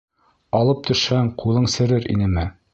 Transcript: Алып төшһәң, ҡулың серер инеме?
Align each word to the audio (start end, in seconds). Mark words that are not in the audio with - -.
Алып 0.59 0.81
төшһәң, 0.89 1.31
ҡулың 1.45 1.71
серер 1.77 2.11
инеме? 2.17 2.51